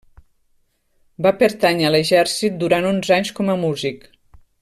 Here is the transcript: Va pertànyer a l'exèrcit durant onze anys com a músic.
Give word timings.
Va 1.25 1.33
pertànyer 1.43 1.85
a 1.89 1.91
l'exèrcit 1.97 2.57
durant 2.65 2.89
onze 2.95 3.15
anys 3.19 3.35
com 3.41 3.53
a 3.53 3.59
músic. 3.67 4.11